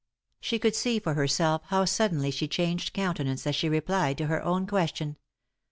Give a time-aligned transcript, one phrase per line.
[0.39, 4.41] "She could see for herself how suddenly she changed countenance as she replied to her
[4.41, 5.15] own question.